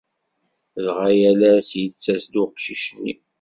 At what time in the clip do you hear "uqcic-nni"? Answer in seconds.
2.43-3.13